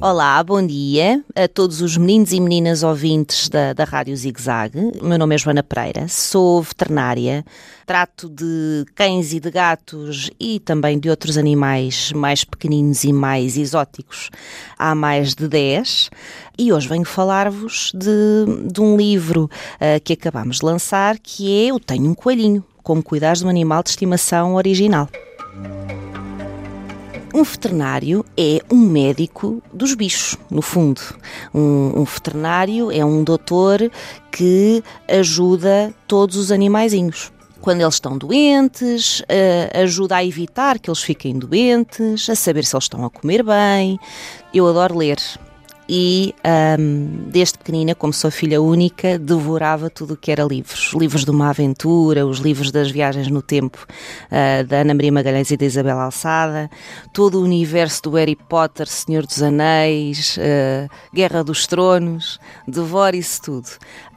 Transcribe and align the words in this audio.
Olá, 0.00 0.42
bom 0.42 0.66
dia 0.66 1.22
a 1.34 1.46
todos 1.46 1.82
os 1.82 1.98
meninos 1.98 2.32
e 2.32 2.40
meninas 2.40 2.82
ouvintes 2.82 3.50
da, 3.50 3.74
da 3.74 3.84
Rádio 3.84 4.16
Zig 4.16 4.40
Zag. 4.40 4.72
Meu 5.02 5.18
nome 5.18 5.34
é 5.34 5.38
Joana 5.38 5.62
Pereira, 5.62 6.08
sou 6.08 6.62
veterinária, 6.62 7.44
trato 7.84 8.30
de 8.30 8.86
cães 8.94 9.34
e 9.34 9.40
de 9.40 9.50
gatos 9.50 10.30
e 10.40 10.60
também 10.60 10.98
de 10.98 11.10
outros 11.10 11.36
animais 11.36 12.10
mais 12.12 12.42
pequeninos 12.42 13.04
e 13.04 13.12
mais 13.12 13.58
exóticos 13.58 14.30
há 14.78 14.94
mais 14.94 15.34
de 15.34 15.46
10. 15.46 16.08
E 16.56 16.72
hoje 16.72 16.88
venho 16.88 17.04
falar-vos 17.04 17.92
de, 17.94 18.70
de, 18.72 18.80
um 18.80 18.96
livro 18.96 19.44
uh, 19.44 20.00
que 20.02 20.14
acabamos 20.14 20.60
de 20.60 20.64
lançar 20.64 21.18
que 21.18 21.52
é 21.52 21.66
Eu 21.66 21.78
Tenho 21.78 22.08
um 22.08 22.14
Coelhinho, 22.14 22.64
Como 22.86 23.02
Cuidar 23.02 23.34
de 23.34 23.44
um 23.44 23.48
Animal 23.48 23.82
de 23.82 23.90
Estimação 23.90 24.54
Original. 24.54 25.08
Um 27.34 27.42
veterinário 27.42 28.24
é 28.36 28.60
um 28.70 28.76
médico 28.76 29.60
dos 29.72 29.92
bichos, 29.92 30.38
no 30.48 30.62
fundo. 30.62 31.00
Um, 31.52 31.94
um, 31.96 32.04
veterinário 32.04 32.92
é 32.92 33.04
um 33.04 33.24
doutor 33.24 33.90
que 34.30 34.84
ajuda 35.08 35.92
todos 36.06 36.36
os 36.36 36.52
animaizinhos. 36.52 37.32
Quando 37.60 37.80
eles 37.80 37.94
estão 37.94 38.16
doentes, 38.16 39.18
uh, 39.22 39.82
ajuda 39.82 40.18
a 40.18 40.24
evitar 40.24 40.78
que 40.78 40.88
eles 40.88 41.02
fiquem 41.02 41.36
doentes, 41.36 42.30
a 42.30 42.36
saber 42.36 42.64
se 42.64 42.76
eles 42.76 42.84
estão 42.84 43.04
a 43.04 43.10
comer 43.10 43.42
bem. 43.42 43.98
Eu 44.54 44.68
adoro 44.68 44.96
ler, 44.96 45.18
e 45.88 46.34
um, 46.78 47.28
desde 47.30 47.58
pequenina, 47.58 47.94
como 47.94 48.12
sou 48.12 48.30
filha 48.30 48.60
única, 48.60 49.18
devorava 49.18 49.88
tudo 49.88 50.14
o 50.14 50.16
que 50.16 50.32
era 50.32 50.42
livros. 50.42 50.92
Livros 50.94 51.24
de 51.24 51.30
uma 51.30 51.50
aventura, 51.50 52.26
os 52.26 52.38
livros 52.38 52.70
das 52.70 52.90
viagens 52.90 53.28
no 53.28 53.40
tempo 53.40 53.86
uh, 54.26 54.66
da 54.66 54.78
Ana 54.78 54.94
Maria 54.94 55.12
Magalhães 55.12 55.50
e 55.50 55.56
da 55.56 55.64
Isabel 55.64 55.98
Alçada, 55.98 56.70
todo 57.12 57.40
o 57.40 57.44
universo 57.44 58.02
do 58.02 58.10
Harry 58.12 58.36
Potter, 58.36 58.86
Senhor 58.86 59.24
dos 59.24 59.42
Anéis, 59.42 60.36
uh, 60.36 60.90
Guerra 61.14 61.44
dos 61.44 61.66
Tronos, 61.66 62.38
devoro 62.66 63.16
isso 63.16 63.42
tudo. 63.42 63.68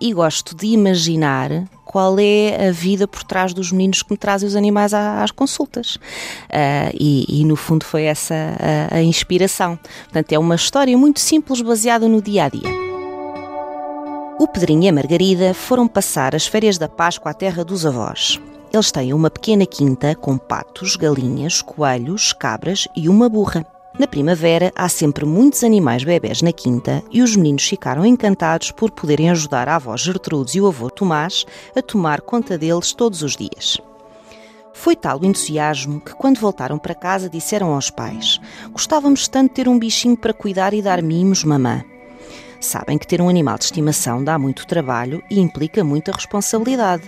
E 0.02 0.14
gosto 0.14 0.56
de 0.56 0.68
imaginar 0.68 1.50
qual 1.90 2.20
é 2.20 2.68
a 2.68 2.72
vida 2.72 3.08
por 3.08 3.24
trás 3.24 3.52
dos 3.52 3.72
meninos 3.72 4.04
que 4.04 4.12
me 4.12 4.18
trazem 4.18 4.48
os 4.48 4.56
animais 4.56 4.94
às 4.94 5.32
consultas. 5.32 5.96
Uh, 5.96 6.94
e, 6.94 7.42
e, 7.42 7.46
no 7.46 7.56
fundo 7.56 7.84
foi 7.84 8.04
essa 8.04 8.36
a, 8.92 8.98
a 8.98 9.02
inspiração. 9.02 9.76
Portanto, 10.04 10.32
é 10.32 10.38
uma 10.38 10.54
história 10.54 10.96
muito 10.96 11.20
simples 11.20 11.64
baseada 11.64 12.08
no 12.08 12.22
dia 12.22 12.44
a 12.44 12.50
dia. 12.50 12.70
O 14.40 14.48
Pedrinho 14.48 14.84
e 14.84 14.88
a 14.88 14.94
Margarida 14.94 15.52
foram 15.56 15.88
passar 15.88 16.36
as 16.36 16.46
férias 16.46 16.78
da 16.78 16.88
Páscoa 16.88 17.32
à 17.32 17.34
terra 17.34 17.66
dos 17.66 17.88
avós. 17.88 18.40
Eles 18.72 18.92
têm 18.92 19.12
uma 19.12 19.32
pequena 19.32 19.66
quinta 19.66 20.14
com 20.14 20.38
patos, 20.38 20.96
galinhas, 20.96 21.60
coelhos, 21.64 22.34
cabras 22.34 22.88
e 22.96 23.10
uma 23.10 23.28
burra. 23.28 23.66
Na 24.00 24.08
primavera 24.08 24.72
há 24.78 24.88
sempre 24.88 25.26
muitos 25.26 25.62
animais 25.62 26.06
bebés 26.06 26.42
na 26.42 26.54
quinta 26.54 27.04
e 27.12 27.22
os 27.22 27.36
meninos 27.36 27.68
ficaram 27.68 28.06
encantados 28.06 28.72
por 28.72 28.92
poderem 28.92 29.30
ajudar 29.30 29.68
a 29.68 29.76
avó 29.76 29.98
Gertrudes 29.98 30.56
e 30.56 30.62
o 30.62 30.68
avô 30.68 30.90
Tomás 30.90 31.46
a 31.76 31.82
tomar 31.82 32.22
conta 32.22 32.58
deles 32.58 32.94
todos 32.94 33.22
os 33.22 33.36
dias. 33.36 33.78
Foi 34.74 34.96
tal 34.96 35.20
o 35.20 35.26
entusiasmo 35.26 36.00
que, 36.00 36.14
quando 36.14 36.40
voltaram 36.40 36.80
para 36.80 36.96
casa, 36.96 37.30
disseram 37.30 37.74
aos 37.74 37.90
pais: 37.90 38.40
Gostávamos 38.72 39.28
tanto 39.28 39.50
de 39.50 39.56
ter 39.56 39.68
um 39.68 39.78
bichinho 39.78 40.16
para 40.16 40.34
cuidar 40.34 40.74
e 40.74 40.82
dar 40.82 41.02
mimos, 41.02 41.44
mamã. 41.44 41.84
Sabem 42.62 42.98
que 42.98 43.06
ter 43.06 43.20
um 43.20 43.28
animal 43.28 43.58
de 43.58 43.66
estimação 43.66 44.24
dá 44.24 44.40
muito 44.40 44.66
trabalho 44.66 45.22
e 45.30 45.42
implica 45.42 45.84
muita 45.84 46.14
responsabilidade. 46.14 47.04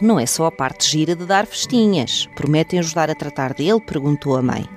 Não 0.00 0.20
é 0.20 0.26
só 0.26 0.44
a 0.44 0.52
parte 0.52 0.90
gira 0.90 1.16
de 1.16 1.24
dar 1.24 1.46
festinhas. 1.46 2.28
Prometem 2.34 2.78
ajudar 2.78 3.10
a 3.10 3.14
tratar 3.14 3.54
dele? 3.54 3.80
perguntou 3.80 4.36
a 4.36 4.42
mãe. 4.42 4.68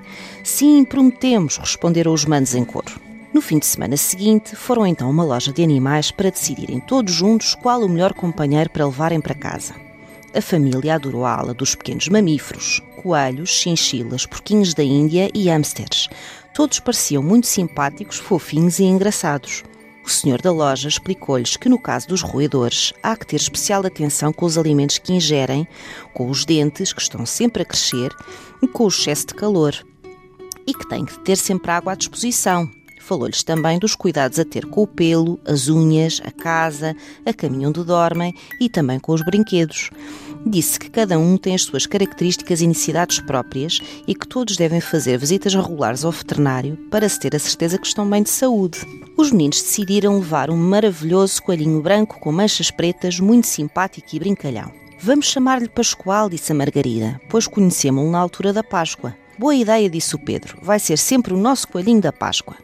Sim, 0.42 0.84
prometemos, 0.84 1.58
responderam 1.58 2.12
os 2.14 2.24
manos 2.24 2.54
em 2.54 2.64
coro. 2.64 2.98
No 3.32 3.42
fim 3.42 3.58
de 3.58 3.66
semana 3.66 3.96
seguinte, 3.96 4.56
foram 4.56 4.86
então 4.86 5.06
a 5.06 5.10
uma 5.10 5.22
loja 5.22 5.52
de 5.52 5.62
animais 5.62 6.10
para 6.10 6.30
decidirem 6.30 6.80
todos 6.80 7.12
juntos 7.12 7.54
qual 7.54 7.82
o 7.82 7.88
melhor 7.88 8.14
companheiro 8.14 8.70
para 8.70 8.86
levarem 8.86 9.20
para 9.20 9.34
casa. 9.34 9.74
A 10.34 10.40
família 10.40 10.94
adorou 10.94 11.24
a 11.24 11.34
ala 11.34 11.52
dos 11.52 11.74
pequenos 11.74 12.08
mamíferos, 12.08 12.80
coelhos, 13.02 13.50
chinchilas, 13.50 14.26
porquinhos 14.26 14.74
da 14.74 14.82
Índia 14.82 15.30
e 15.34 15.48
hamsters. 15.48 16.08
Todos 16.54 16.80
pareciam 16.80 17.22
muito 17.22 17.46
simpáticos, 17.46 18.16
fofinhos 18.16 18.78
e 18.78 18.84
engraçados. 18.84 19.64
O 20.04 20.08
senhor 20.08 20.40
da 20.40 20.50
loja 20.50 20.88
explicou-lhes 20.88 21.56
que, 21.56 21.68
no 21.68 21.78
caso 21.78 22.08
dos 22.08 22.22
roedores, 22.22 22.92
há 23.02 23.16
que 23.16 23.26
ter 23.26 23.36
especial 23.36 23.84
atenção 23.84 24.32
com 24.32 24.46
os 24.46 24.56
alimentos 24.56 24.98
que 24.98 25.12
ingerem, 25.12 25.66
com 26.14 26.28
os 26.28 26.44
dentes, 26.44 26.92
que 26.92 27.02
estão 27.02 27.24
sempre 27.26 27.62
a 27.62 27.66
crescer, 27.66 28.14
e 28.62 28.66
com 28.66 28.84
o 28.84 28.88
excesso 28.88 29.28
de 29.28 29.34
calor. 29.34 29.74
E 30.66 30.74
que 30.74 30.88
têm 30.88 31.04
que 31.04 31.18
ter 31.20 31.36
sempre 31.36 31.70
água 31.70 31.92
à 31.92 31.96
disposição. 31.96 32.70
Falou-lhes 33.00 33.42
também 33.42 33.78
dos 33.78 33.94
cuidados 33.94 34.38
a 34.38 34.44
ter 34.44 34.66
com 34.66 34.82
o 34.82 34.86
pelo, 34.86 35.40
as 35.46 35.68
unhas, 35.68 36.20
a 36.24 36.30
casa, 36.30 36.94
a 37.24 37.32
caminho 37.32 37.70
onde 37.70 37.82
dormem 37.82 38.34
e 38.60 38.68
também 38.68 39.00
com 39.00 39.12
os 39.12 39.22
brinquedos. 39.22 39.90
Disse 40.46 40.78
que 40.78 40.90
cada 40.90 41.18
um 41.18 41.36
tem 41.36 41.54
as 41.54 41.62
suas 41.62 41.86
características 41.86 42.60
e 42.60 42.66
necessidades 42.66 43.20
próprias 43.20 43.78
e 44.06 44.14
que 44.14 44.26
todos 44.26 44.56
devem 44.56 44.80
fazer 44.80 45.18
visitas 45.18 45.54
regulares 45.54 46.04
ao 46.04 46.10
veterinário 46.10 46.76
para 46.90 47.08
se 47.08 47.20
ter 47.20 47.36
a 47.36 47.38
certeza 47.38 47.78
que 47.78 47.86
estão 47.86 48.08
bem 48.08 48.22
de 48.22 48.30
saúde. 48.30 48.80
Os 49.16 49.30
meninos 49.30 49.60
decidiram 49.60 50.18
levar 50.18 50.50
um 50.50 50.56
maravilhoso 50.56 51.42
coelhinho 51.42 51.82
branco 51.82 52.18
com 52.18 52.32
manchas 52.32 52.70
pretas, 52.70 53.20
muito 53.20 53.46
simpático 53.46 54.08
e 54.14 54.18
brincalhão. 54.18 54.72
Vamos 54.98 55.26
chamar-lhe 55.26 55.68
Pascoal, 55.68 56.28
disse 56.28 56.52
a 56.52 56.54
Margarida, 56.54 57.20
pois 57.28 57.46
conhecemos-lo 57.46 58.10
na 58.10 58.18
altura 58.18 58.52
da 58.52 58.62
Páscoa. 58.62 59.14
Boa 59.38 59.54
ideia, 59.54 59.88
disse 59.88 60.14
o 60.14 60.18
Pedro. 60.18 60.58
Vai 60.62 60.78
ser 60.78 60.98
sempre 60.98 61.32
o 61.32 61.38
nosso 61.38 61.68
coelhinho 61.68 62.00
da 62.00 62.12
Páscoa. 62.12 62.56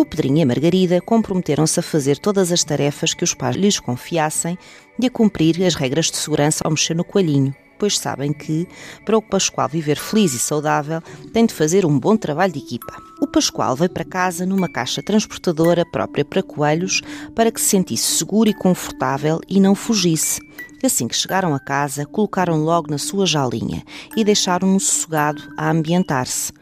O 0.00 0.04
Pedrinho 0.06 0.38
e 0.38 0.42
a 0.42 0.46
Margarida 0.46 0.98
comprometeram-se 0.98 1.78
a 1.78 1.82
fazer 1.82 2.16
todas 2.16 2.50
as 2.50 2.64
tarefas 2.64 3.12
que 3.12 3.22
os 3.22 3.34
pais 3.34 3.54
lhes 3.54 3.78
confiassem 3.78 4.56
e 4.98 5.04
a 5.04 5.10
cumprir 5.10 5.62
as 5.62 5.74
regras 5.74 6.10
de 6.10 6.16
segurança 6.16 6.62
ao 6.64 6.70
mexer 6.70 6.96
no 6.96 7.04
coelhinho, 7.04 7.54
pois 7.78 7.98
sabem 7.98 8.32
que, 8.32 8.66
para 9.04 9.18
o 9.18 9.20
Pascoal 9.20 9.68
viver 9.68 9.98
feliz 9.98 10.32
e 10.32 10.38
saudável, 10.38 11.02
tem 11.34 11.44
de 11.44 11.52
fazer 11.52 11.84
um 11.84 11.98
bom 11.98 12.16
trabalho 12.16 12.50
de 12.50 12.60
equipa. 12.60 12.96
O 13.20 13.26
Pascoal 13.26 13.76
veio 13.76 13.90
para 13.90 14.02
casa 14.02 14.46
numa 14.46 14.72
caixa 14.72 15.02
transportadora 15.02 15.84
própria 15.84 16.24
para 16.24 16.42
coelhos 16.42 17.02
para 17.34 17.52
que 17.52 17.60
se 17.60 17.68
sentisse 17.68 18.16
seguro 18.16 18.48
e 18.48 18.54
confortável 18.54 19.38
e 19.46 19.60
não 19.60 19.74
fugisse. 19.74 20.40
Assim 20.82 21.08
que 21.08 21.14
chegaram 21.14 21.54
a 21.54 21.60
casa, 21.60 22.06
colocaram 22.06 22.56
logo 22.64 22.90
na 22.90 22.96
sua 22.96 23.26
jaulinha 23.26 23.84
e 24.16 24.24
deixaram-no 24.24 24.80
sossegado 24.80 25.42
a 25.58 25.70
ambientar-se. 25.70 26.54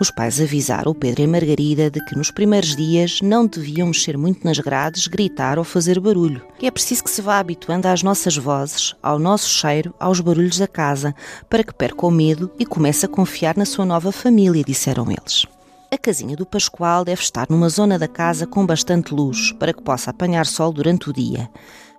Os 0.00 0.10
pais 0.10 0.40
avisaram 0.40 0.90
o 0.90 0.94
Pedro 0.94 1.22
e 1.22 1.24
a 1.24 1.28
Margarida 1.28 1.88
de 1.88 2.04
que 2.04 2.16
nos 2.16 2.30
primeiros 2.30 2.74
dias 2.74 3.20
não 3.22 3.46
deviam 3.46 3.86
mexer 3.86 4.18
muito 4.18 4.44
nas 4.44 4.58
grades, 4.58 5.06
gritar 5.06 5.56
ou 5.56 5.64
fazer 5.64 6.00
barulho. 6.00 6.42
É 6.60 6.68
preciso 6.70 7.04
que 7.04 7.10
se 7.10 7.22
vá 7.22 7.38
habituando 7.38 7.86
às 7.86 8.02
nossas 8.02 8.36
vozes, 8.36 8.96
ao 9.00 9.20
nosso 9.20 9.48
cheiro, 9.48 9.94
aos 10.00 10.18
barulhos 10.18 10.58
da 10.58 10.66
casa, 10.66 11.14
para 11.48 11.62
que 11.62 11.72
perca 11.72 12.06
o 12.06 12.10
medo 12.10 12.50
e 12.58 12.66
comece 12.66 13.06
a 13.06 13.08
confiar 13.08 13.56
na 13.56 13.64
sua 13.64 13.84
nova 13.84 14.10
família, 14.10 14.64
disseram 14.64 15.08
eles. 15.10 15.46
A 15.92 15.96
casinha 15.96 16.34
do 16.34 16.44
Pascoal 16.44 17.04
deve 17.04 17.22
estar 17.22 17.46
numa 17.48 17.68
zona 17.68 17.96
da 17.96 18.08
casa 18.08 18.48
com 18.48 18.66
bastante 18.66 19.14
luz, 19.14 19.52
para 19.52 19.72
que 19.72 19.82
possa 19.82 20.10
apanhar 20.10 20.44
sol 20.44 20.72
durante 20.72 21.08
o 21.08 21.12
dia. 21.12 21.48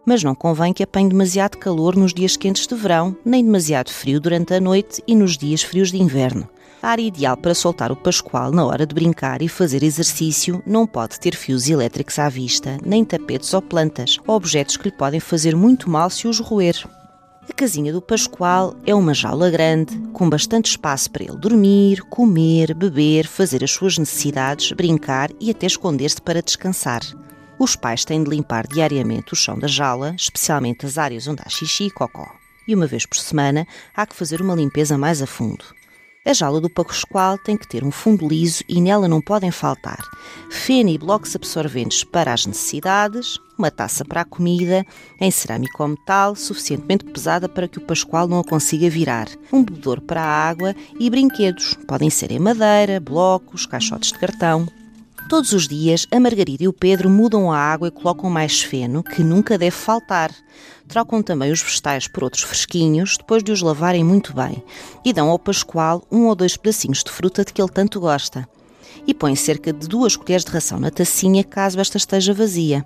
Mas 0.06 0.22
não 0.22 0.36
convém 0.36 0.74
que 0.74 0.84
apanhe 0.84 1.08
demasiado 1.08 1.58
calor 1.58 1.96
nos 1.96 2.14
dias 2.14 2.36
quentes 2.36 2.68
de 2.68 2.76
verão, 2.76 3.16
nem 3.24 3.44
demasiado 3.44 3.90
frio 3.90 4.20
durante 4.20 4.54
a 4.54 4.60
noite 4.60 5.02
e 5.08 5.16
nos 5.16 5.38
dias 5.38 5.64
frios 5.64 5.92
de 5.92 5.98
inverno. 5.98 6.50
A 6.86 6.90
área 6.90 7.02
ideal 7.02 7.36
para 7.36 7.56
soltar 7.56 7.92
o 7.92 7.96
Pascoal 7.96 8.52
na 8.52 8.64
hora 8.64 8.86
de 8.86 8.94
brincar 8.94 9.42
e 9.42 9.48
fazer 9.48 9.82
exercício 9.82 10.62
não 10.68 10.86
pode 10.86 11.20
ter 11.20 11.36
fios 11.36 11.68
elétricos 11.68 12.20
à 12.20 12.30
vista, 12.30 12.78
nem 12.86 13.04
tapetes 13.04 13.52
ou 13.56 13.62
plantas, 13.64 14.20
objetos 14.28 14.78
que 14.78 14.90
lhe 14.90 14.96
podem 14.96 15.20
fazer 15.20 15.56
muito 15.56 15.90
mal 15.90 16.12
se 16.12 16.28
os 16.28 16.40
roer. 16.40 16.88
A 17.50 17.54
casinha 17.54 17.92
do 17.92 18.04
Pascoal 18.04 18.76
é 18.86 18.94
uma 18.94 19.16
jaula 19.16 19.50
grande, 19.50 19.98
com 20.14 20.30
bastante 20.30 20.70
espaço 20.70 21.10
para 21.10 21.24
ele 21.24 21.38
dormir, 21.38 22.04
comer, 22.04 22.76
beber, 22.76 23.26
fazer 23.26 23.64
as 23.64 23.72
suas 23.72 23.98
necessidades, 23.98 24.72
brincar 24.72 25.32
e 25.40 25.50
até 25.50 25.66
esconder-se 25.66 26.22
para 26.22 26.44
descansar. 26.44 27.02
Os 27.58 27.76
pais 27.76 28.06
têm 28.06 28.24
de 28.24 28.30
limpar 28.30 28.68
diariamente 28.68 29.34
o 29.34 29.36
chão 29.36 29.58
da 29.58 29.68
jaula, 29.68 30.14
especialmente 30.16 30.86
as 30.86 31.00
áreas 31.00 31.28
onde 31.28 31.42
há 31.44 31.50
xixi 31.50 31.86
e 31.86 31.92
cocó. 31.92 32.28
E 32.68 32.76
uma 32.76 32.86
vez 32.86 33.08
por 33.08 33.18
semana 33.18 33.66
há 33.96 34.06
que 34.06 34.16
fazer 34.16 34.40
uma 34.40 34.54
limpeza 34.54 34.96
mais 35.00 35.20
a 35.20 35.26
fundo. 35.26 35.66
A 36.26 36.34
jaula 36.34 36.60
do 36.60 36.70
Pascoal 36.70 37.38
tem 37.38 37.56
que 37.56 37.68
ter 37.68 37.84
um 37.84 37.92
fundo 37.92 38.28
liso 38.28 38.64
e 38.68 38.82
nela 38.82 39.08
não 39.08 39.22
podem 39.22 39.52
faltar 39.52 40.00
feno 40.50 40.90
e 40.90 40.98
blocos 40.98 41.36
absorventes 41.36 42.04
para 42.04 42.34
as 42.34 42.46
necessidades, 42.46 43.40
uma 43.58 43.70
taça 43.70 44.04
para 44.04 44.22
a 44.22 44.26
comida, 44.26 44.84
em 45.20 45.30
cerâmica 45.30 45.84
ou 45.84 45.90
metal, 45.90 46.36
suficientemente 46.36 47.06
pesada 47.06 47.48
para 47.48 47.68
que 47.68 47.78
o 47.78 47.82
Pascoal 47.82 48.28
não 48.28 48.40
a 48.40 48.44
consiga 48.44 48.90
virar, 48.90 49.28
um 49.54 49.64
bebedor 49.64 50.02
para 50.02 50.22
a 50.22 50.50
água 50.50 50.76
e 51.00 51.10
brinquedos. 51.10 51.76
Podem 51.88 52.10
ser 52.10 52.32
em 52.32 52.40
madeira, 52.40 53.00
blocos, 53.00 53.66
caixotes 53.66 54.12
de 54.12 54.20
cartão. 54.20 54.68
Todos 55.30 55.54
os 55.54 55.68
dias, 55.68 56.08
a 56.12 56.20
Margarida 56.20 56.64
e 56.64 56.68
o 56.68 56.74
Pedro 56.74 57.10
mudam 57.10 57.52
a 57.52 57.58
água 57.58 57.88
e 57.88 57.92
colocam 57.92 58.30
mais 58.30 58.62
feno, 58.62 59.04
que 59.04 59.24
nunca 59.24 59.58
deve 59.58 59.76
faltar. 59.76 60.32
Trocam 60.88 61.22
também 61.22 61.52
os 61.52 61.62
vegetais 61.62 62.08
por 62.08 62.24
outros 62.24 62.44
fresquinhos, 62.44 63.18
depois 63.18 63.44
de 63.44 63.52
os 63.52 63.62
lavarem 63.62 64.04
muito 64.04 64.34
bem, 64.34 64.64
e 65.04 65.12
dão 65.12 65.30
ao 65.30 65.40
Pascoal 65.40 66.04
um 66.12 66.26
ou 66.26 66.36
dois 66.36 66.56
pedacinhos 66.56 67.04
de 67.04 67.12
fruta 67.12 67.44
de 67.44 67.54
que 67.54 67.62
ele 67.62 67.72
tanto 67.72 68.00
gosta. 68.00 68.48
E 69.08 69.14
põem 69.14 69.36
cerca 69.36 69.74
de 69.74 69.88
duas 69.88 70.16
colheres 70.16 70.46
de 70.46 70.52
ração 70.52 70.80
na 70.80 70.90
tacinha 70.90 71.44
caso 71.44 71.80
esta 71.80 71.98
esteja 71.98 72.34
vazia. 72.34 72.86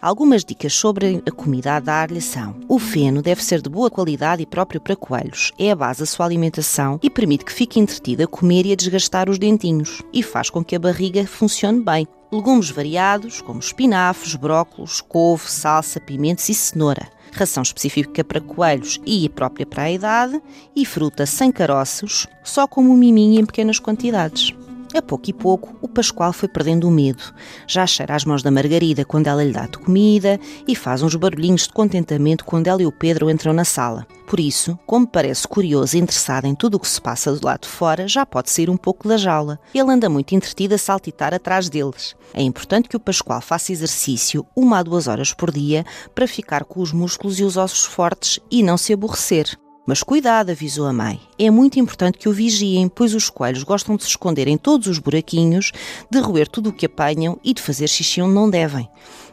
Algumas 0.00 0.44
dicas 0.44 0.74
sobre 0.74 1.22
a 1.26 1.30
comida 1.32 1.74
a 1.74 1.80
dar-lhe 1.80 2.20
são: 2.20 2.54
o 2.68 2.78
feno 2.78 3.20
deve 3.20 3.42
ser 3.42 3.60
de 3.60 3.68
boa 3.68 3.90
qualidade 3.90 4.42
e 4.42 4.46
próprio 4.46 4.80
para 4.80 4.94
coelhos. 4.94 5.52
É 5.58 5.72
a 5.72 5.76
base 5.76 6.00
da 6.00 6.06
sua 6.06 6.24
alimentação 6.24 7.00
e 7.02 7.10
permite 7.10 7.44
que 7.44 7.52
fique 7.52 7.80
entretido 7.80 8.22
a 8.22 8.26
comer 8.26 8.64
e 8.64 8.72
a 8.72 8.76
desgastar 8.76 9.28
os 9.28 9.38
dentinhos 9.38 10.00
e 10.12 10.22
faz 10.22 10.50
com 10.50 10.64
que 10.64 10.76
a 10.76 10.78
barriga 10.78 11.26
funcione 11.26 11.82
bem. 11.82 12.06
Legumes 12.30 12.70
variados, 12.70 13.40
como 13.40 13.58
espinafres, 13.58 14.34
brócolos, 14.34 15.00
couve, 15.00 15.50
salsa, 15.50 15.98
pimentos 15.98 16.46
e 16.50 16.54
cenoura. 16.54 17.08
Ração 17.32 17.62
específica 17.62 18.22
para 18.22 18.40
coelhos 18.40 19.00
e 19.06 19.28
própria 19.30 19.64
para 19.64 19.84
a 19.84 19.90
idade. 19.90 20.42
E 20.76 20.84
fruta 20.84 21.24
sem 21.24 21.50
caroços, 21.50 22.26
só 22.44 22.66
como 22.66 22.94
miminho 22.94 23.40
em 23.40 23.46
pequenas 23.46 23.78
quantidades. 23.78 24.54
A 24.94 25.02
pouco 25.02 25.28
e 25.28 25.32
pouco, 25.34 25.76
o 25.82 25.88
Pascoal 25.88 26.32
foi 26.32 26.48
perdendo 26.48 26.88
o 26.88 26.90
medo. 26.90 27.22
Já 27.66 27.86
cheira 27.86 28.14
as 28.14 28.24
mãos 28.24 28.42
da 28.42 28.50
Margarida 28.50 29.04
quando 29.04 29.26
ela 29.26 29.44
lhe 29.44 29.52
dá 29.52 29.66
de 29.66 29.78
comida 29.78 30.40
e 30.66 30.74
faz 30.74 31.02
uns 31.02 31.14
barulhinhos 31.14 31.62
de 31.62 31.72
contentamento 31.72 32.44
quando 32.44 32.68
ela 32.68 32.82
e 32.82 32.86
o 32.86 32.92
Pedro 32.92 33.30
entram 33.30 33.52
na 33.52 33.64
sala. 33.64 34.06
Por 34.26 34.40
isso, 34.40 34.78
como 34.86 35.06
parece 35.06 35.46
curioso 35.46 35.96
e 35.96 36.00
interessado 36.00 36.46
em 36.46 36.54
tudo 36.54 36.76
o 36.76 36.80
que 36.80 36.88
se 36.88 37.00
passa 37.00 37.32
do 37.32 37.44
lado 37.44 37.62
de 37.62 37.68
fora, 37.68 38.08
já 38.08 38.24
pode 38.24 38.50
sair 38.50 38.70
um 38.70 38.76
pouco 38.76 39.06
da 39.06 39.18
jaula. 39.18 39.60
Ele 39.74 39.90
anda 39.90 40.08
muito 40.08 40.34
entretido 40.34 40.74
a 40.74 40.78
saltitar 40.78 41.34
atrás 41.34 41.68
deles. 41.68 42.16
É 42.32 42.42
importante 42.42 42.88
que 42.88 42.96
o 42.96 43.00
Pascoal 43.00 43.42
faça 43.42 43.72
exercício 43.72 44.46
uma 44.56 44.78
a 44.78 44.82
duas 44.82 45.06
horas 45.06 45.34
por 45.34 45.50
dia 45.50 45.84
para 46.14 46.26
ficar 46.26 46.64
com 46.64 46.80
os 46.80 46.92
músculos 46.92 47.38
e 47.38 47.44
os 47.44 47.56
ossos 47.58 47.84
fortes 47.84 48.40
e 48.50 48.62
não 48.62 48.78
se 48.78 48.92
aborrecer. 48.92 49.58
Mas 49.88 50.02
cuidado, 50.02 50.50
avisou 50.50 50.86
a 50.86 50.92
mãe. 50.92 51.18
É 51.38 51.50
muito 51.50 51.80
importante 51.80 52.18
que 52.18 52.28
o 52.28 52.32
vigiem, 52.32 52.90
pois 52.90 53.14
os 53.14 53.30
coelhos 53.30 53.62
gostam 53.62 53.96
de 53.96 54.02
se 54.02 54.10
esconder 54.10 54.46
em 54.46 54.58
todos 54.58 54.86
os 54.86 54.98
buraquinhos, 54.98 55.72
de 56.10 56.20
roer 56.20 56.46
tudo 56.46 56.68
o 56.68 56.72
que 56.74 56.84
apanham 56.84 57.40
e 57.42 57.54
de 57.54 57.62
fazer 57.62 57.88
xixi 57.88 58.20
onde 58.20 58.34
não 58.34 58.50
devem. 58.50 58.86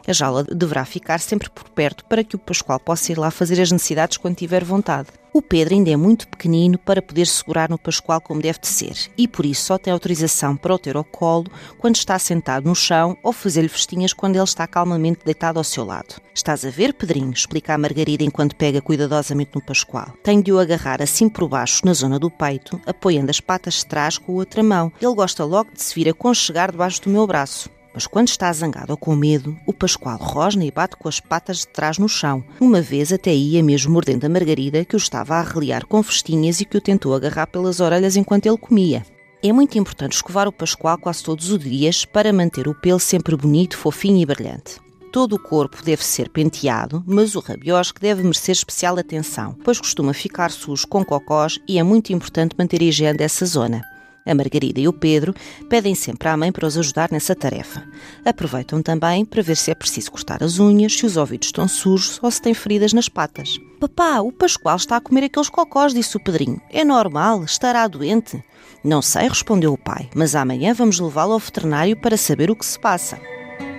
A 0.06 0.12
jaula 0.12 0.44
deverá 0.44 0.84
ficar 0.84 1.18
sempre 1.18 1.50
por 1.50 1.68
perto 1.70 2.04
para 2.04 2.22
que 2.22 2.36
o 2.36 2.38
Pascoal 2.38 2.78
possa 2.78 3.12
ir 3.12 3.18
lá 3.18 3.30
fazer 3.30 3.60
as 3.60 3.72
necessidades 3.72 4.16
quando 4.16 4.36
tiver 4.36 4.64
vontade. 4.64 5.08
O 5.36 5.42
Pedro 5.42 5.74
ainda 5.74 5.90
é 5.90 5.96
muito 5.96 6.26
pequenino 6.28 6.78
para 6.78 7.02
poder 7.02 7.26
segurar 7.26 7.68
no 7.68 7.76
Pascoal 7.76 8.22
como 8.22 8.40
deve 8.40 8.58
de 8.58 8.68
ser 8.68 8.96
e 9.18 9.28
por 9.28 9.44
isso 9.44 9.66
só 9.66 9.76
tem 9.76 9.92
autorização 9.92 10.56
para 10.56 10.74
o 10.74 10.78
ter 10.78 10.96
ao 10.96 11.04
colo 11.04 11.50
quando 11.78 11.96
está 11.96 12.18
sentado 12.18 12.66
no 12.66 12.74
chão 12.74 13.18
ou 13.22 13.34
fazer-lhe 13.34 13.68
festinhas 13.68 14.14
quando 14.14 14.36
ele 14.36 14.44
está 14.44 14.66
calmamente 14.66 15.26
deitado 15.26 15.58
ao 15.58 15.64
seu 15.64 15.84
lado. 15.84 16.14
Estás 16.34 16.64
a 16.64 16.70
ver, 16.70 16.94
Pedrinho? 16.94 17.32
Explica 17.32 17.74
a 17.74 17.78
Margarida 17.78 18.24
enquanto 18.24 18.56
pega 18.56 18.80
cuidadosamente 18.80 19.50
no 19.54 19.60
Pascoal. 19.60 20.14
Tenho 20.22 20.42
de 20.42 20.52
o 20.52 20.58
agarrar 20.58 21.02
assim 21.02 21.28
por 21.28 21.46
baixo, 21.46 21.84
na 21.84 21.92
zona 21.92 22.18
do 22.18 22.30
peito, 22.30 22.80
apoiando 22.86 23.30
as 23.30 23.40
patas 23.40 23.74
de 23.74 23.86
trás 23.86 24.16
com 24.16 24.32
a 24.32 24.36
outra 24.36 24.62
mão. 24.62 24.90
Ele 25.02 25.14
gosta 25.14 25.44
logo 25.44 25.70
de 25.70 25.82
se 25.82 25.94
vir 25.94 26.08
aconchegar 26.08 26.70
debaixo 26.70 27.02
do 27.02 27.10
meu 27.10 27.26
braço. 27.26 27.75
Mas 27.96 28.06
quando 28.06 28.28
está 28.28 28.52
zangado 28.52 28.92
ou 28.92 28.96
com 28.98 29.16
medo, 29.16 29.56
o 29.66 29.72
Pascoal 29.72 30.18
rosna 30.18 30.66
e 30.66 30.70
bate 30.70 30.96
com 30.98 31.08
as 31.08 31.18
patas 31.18 31.60
de 31.60 31.68
trás 31.68 31.96
no 31.96 32.06
chão. 32.06 32.44
Uma 32.60 32.82
vez 32.82 33.10
até 33.10 33.34
ia 33.34 33.62
mesmo 33.62 33.94
mordendo 33.94 34.26
a 34.26 34.28
Margarida, 34.28 34.84
que 34.84 34.94
o 34.94 34.98
estava 34.98 35.36
a 35.36 35.40
arreliar 35.40 35.86
com 35.86 36.02
festinhas 36.02 36.60
e 36.60 36.66
que 36.66 36.76
o 36.76 36.80
tentou 36.80 37.14
agarrar 37.14 37.46
pelas 37.46 37.80
orelhas 37.80 38.14
enquanto 38.14 38.44
ele 38.44 38.58
comia. 38.58 39.02
É 39.42 39.50
muito 39.50 39.78
importante 39.78 40.12
escovar 40.12 40.46
o 40.46 40.52
Pascoal 40.52 40.98
quase 40.98 41.24
todos 41.24 41.50
os 41.50 41.58
dias 41.58 42.04
para 42.04 42.34
manter 42.34 42.68
o 42.68 42.74
pelo 42.74 43.00
sempre 43.00 43.34
bonito, 43.34 43.78
fofinho 43.78 44.20
e 44.20 44.26
brilhante. 44.26 44.78
Todo 45.10 45.32
o 45.36 45.42
corpo 45.42 45.82
deve 45.82 46.04
ser 46.04 46.28
penteado, 46.28 47.02
mas 47.06 47.34
o 47.34 47.40
rabiosque 47.40 47.98
deve 47.98 48.22
merecer 48.22 48.52
especial 48.52 48.98
atenção, 48.98 49.56
pois 49.64 49.80
costuma 49.80 50.12
ficar 50.12 50.50
sujo 50.50 50.86
com 50.86 51.02
cocós 51.02 51.58
e 51.66 51.78
é 51.78 51.82
muito 51.82 52.12
importante 52.12 52.54
manter 52.58 52.82
a 52.82 52.84
higiene 52.84 53.16
dessa 53.16 53.46
zona. 53.46 53.82
A 54.26 54.34
Margarida 54.34 54.80
e 54.80 54.88
o 54.88 54.92
Pedro 54.92 55.34
pedem 55.68 55.94
sempre 55.94 56.28
à 56.28 56.36
mãe 56.36 56.50
para 56.50 56.66
os 56.66 56.76
ajudar 56.76 57.10
nessa 57.12 57.34
tarefa. 57.34 57.86
Aproveitam 58.24 58.82
também 58.82 59.24
para 59.24 59.42
ver 59.42 59.56
se 59.56 59.70
é 59.70 59.74
preciso 59.74 60.10
cortar 60.10 60.42
as 60.42 60.58
unhas, 60.58 60.94
se 60.94 61.06
os 61.06 61.16
ouvidos 61.16 61.48
estão 61.48 61.68
sujos 61.68 62.18
ou 62.22 62.30
se 62.30 62.42
tem 62.42 62.52
feridas 62.52 62.92
nas 62.92 63.08
patas. 63.08 63.58
Papá, 63.78 64.20
o 64.20 64.32
Pascoal 64.32 64.76
está 64.76 64.96
a 64.96 65.00
comer 65.00 65.24
aqueles 65.24 65.48
cocós, 65.48 65.94
disse 65.94 66.16
o 66.16 66.22
Pedrinho. 66.22 66.60
É 66.70 66.84
normal, 66.84 67.44
estará 67.44 67.86
doente. 67.86 68.42
Não 68.82 69.00
sei, 69.02 69.28
respondeu 69.28 69.72
o 69.72 69.78
pai, 69.78 70.08
mas 70.14 70.34
amanhã 70.34 70.72
vamos 70.74 70.98
levá-lo 70.98 71.32
ao 71.32 71.38
veterinário 71.38 71.96
para 71.96 72.16
saber 72.16 72.50
o 72.50 72.56
que 72.56 72.64
se 72.64 72.78
passa. 72.78 73.20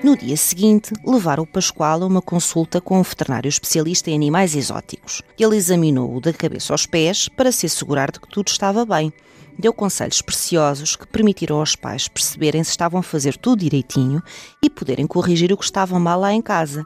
No 0.03 0.15
dia 0.15 0.37
seguinte, 0.37 0.93
levaram 1.05 1.43
o 1.43 1.47
Pascoal 1.47 2.03
a 2.03 2.05
uma 2.05 2.21
consulta 2.21 2.79
com 2.79 2.99
um 2.99 3.03
veterinário 3.03 3.49
especialista 3.49 4.09
em 4.09 4.15
animais 4.15 4.55
exóticos. 4.55 5.21
Ele 5.37 5.55
examinou-o 5.55 6.21
da 6.21 6.31
cabeça 6.31 6.73
aos 6.73 6.85
pés 6.85 7.27
para 7.29 7.51
se 7.51 7.65
assegurar 7.65 8.11
de 8.11 8.19
que 8.19 8.29
tudo 8.29 8.47
estava 8.47 8.85
bem 8.85 9.11
deu 9.57 9.73
conselhos 9.73 10.21
preciosos 10.21 10.95
que 10.95 11.07
permitiram 11.07 11.59
aos 11.59 11.75
pais 11.75 12.07
perceberem 12.07 12.63
se 12.63 12.71
estavam 12.71 12.99
a 12.99 13.03
fazer 13.03 13.37
tudo 13.37 13.59
direitinho 13.59 14.21
e 14.61 14.69
poderem 14.69 15.07
corrigir 15.07 15.51
o 15.51 15.57
que 15.57 15.63
estava 15.63 15.99
mal 15.99 16.19
lá 16.19 16.33
em 16.33 16.41
casa. 16.41 16.85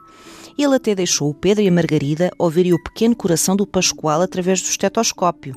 Ele 0.58 0.74
até 0.74 0.94
deixou 0.94 1.30
o 1.30 1.34
Pedro 1.34 1.62
e 1.62 1.68
a 1.68 1.72
Margarida 1.72 2.30
ouvirem 2.38 2.72
o 2.72 2.82
pequeno 2.82 3.14
coração 3.14 3.56
do 3.56 3.66
Pascoal 3.66 4.22
através 4.22 4.62
do 4.62 4.68
estetoscópio. 4.68 5.54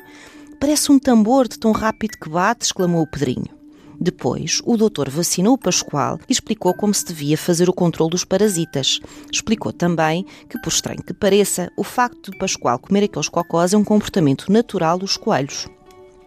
Parece 0.60 0.92
um 0.92 1.00
tambor 1.00 1.48
de 1.48 1.60
tão 1.60 1.72
rápido 1.72 2.18
que 2.18 2.30
bate, 2.30 2.66
exclamou 2.66 3.02
o 3.02 3.08
Pedrinho. 3.08 3.55
Depois, 4.00 4.62
o 4.66 4.78
doutor 4.78 5.10
vacinou 5.10 5.54
o 5.54 5.58
Pascoal 5.58 6.20
e 6.28 6.34
explicou 6.34 6.74
como 6.74 6.94
se 6.94 7.06
devia 7.06 7.38
fazer 7.38 7.70
o 7.70 7.74
controle 7.74 8.12
dos 8.12 8.24
parasitas. 8.24 9.00
Explicou 9.32 9.72
também 9.72 10.26
que, 10.50 10.60
por 10.60 10.70
estranho 10.70 11.04
que 11.04 11.14
pareça, 11.14 11.72
o 11.78 11.84
facto 11.84 12.32
de 12.32 12.38
Pascoal 12.38 12.80
comer 12.80 13.06
aqueles 13.06 13.30
cocós 13.30 13.74
é 13.74 13.78
um 13.78 13.84
comportamento 13.84 14.52
natural 14.52 14.98
dos 14.98 15.18
coelhos. 15.18 15.68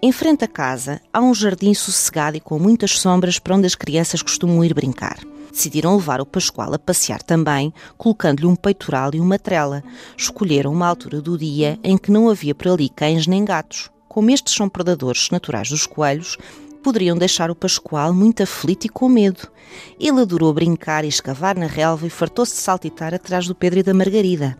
Em 0.00 0.12
frente 0.12 0.44
à 0.44 0.48
casa 0.48 1.00
há 1.12 1.20
um 1.20 1.34
jardim 1.34 1.74
sossegado 1.74 2.36
e 2.36 2.40
com 2.40 2.58
muitas 2.58 3.00
sombras 3.00 3.38
para 3.40 3.56
onde 3.56 3.66
as 3.66 3.74
crianças 3.74 4.22
costumam 4.22 4.64
ir 4.64 4.72
brincar. 4.72 5.18
Decidiram 5.50 5.96
levar 5.96 6.20
o 6.20 6.26
Pascoal 6.26 6.72
a 6.72 6.78
passear 6.78 7.20
também, 7.20 7.74
colocando-lhe 7.96 8.46
um 8.46 8.54
peitoral 8.54 9.10
e 9.12 9.20
uma 9.20 9.40
trela. 9.40 9.82
Escolheram 10.16 10.72
uma 10.72 10.86
altura 10.86 11.20
do 11.20 11.36
dia 11.36 11.80
em 11.82 11.98
que 11.98 12.12
não 12.12 12.28
havia 12.28 12.54
por 12.54 12.68
ali 12.68 12.88
cães 12.88 13.26
nem 13.26 13.44
gatos. 13.44 13.90
Como 14.08 14.30
estes 14.30 14.54
são 14.54 14.68
predadores 14.68 15.30
naturais 15.30 15.68
dos 15.68 15.84
coelhos, 15.84 16.36
poderiam 16.78 17.16
deixar 17.16 17.50
o 17.50 17.54
Pascoal 17.54 18.12
muito 18.12 18.42
aflito 18.42 18.86
e 18.86 18.88
com 18.88 19.08
medo. 19.08 19.48
Ele 19.98 20.20
adorou 20.20 20.52
brincar 20.52 21.04
e 21.04 21.08
escavar 21.08 21.58
na 21.58 21.66
relva 21.66 22.06
e 22.06 22.10
fartou-se 22.10 22.54
de 22.54 22.60
saltitar 22.60 23.14
atrás 23.14 23.46
do 23.46 23.54
Pedro 23.54 23.80
e 23.80 23.82
da 23.82 23.94
Margarida. 23.94 24.56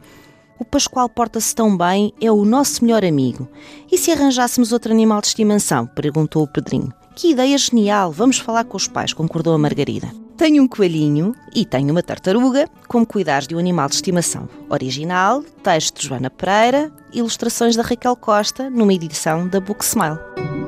O 0.59 0.65
Pascoal 0.65 1.09
porta-se 1.09 1.55
tão 1.55 1.76
bem, 1.76 2.12
é 2.20 2.31
o 2.31 2.44
nosso 2.44 2.85
melhor 2.85 3.05
amigo. 3.05 3.49
E 3.91 3.96
se 3.96 4.10
arranjássemos 4.10 4.72
outro 4.72 4.93
animal 4.93 5.20
de 5.20 5.29
estimação? 5.29 5.87
perguntou 5.87 6.43
o 6.43 6.48
Pedrinho. 6.48 6.93
Que 7.15 7.31
ideia 7.31 7.56
genial! 7.56 8.13
Vamos 8.13 8.39
falar 8.39 8.65
com 8.65 8.77
os 8.77 8.89
pais, 8.89 9.13
concordou 9.13 9.55
a 9.55 9.58
Margarida. 9.58 10.08
Tenho 10.37 10.63
um 10.63 10.69
coelhinho 10.69 11.34
e 11.53 11.65
tenho 11.65 11.91
uma 11.91 12.03
tartaruga, 12.03 12.69
como 12.87 13.05
cuidares 13.05 13.48
de 13.48 13.56
um 13.56 13.58
animal 13.58 13.89
de 13.89 13.96
estimação. 13.96 14.48
Original, 14.69 15.43
texto 15.65 16.01
de 16.01 16.06
Joana 16.06 16.31
Pereira, 16.31 16.93
ilustrações 17.13 17.75
da 17.75 17.82
Raquel 17.82 18.15
Costa, 18.15 18.70
numa 18.70 18.94
edição 18.94 19.48
da 19.48 19.58
Book 19.58 19.84
Smile. 19.84 20.68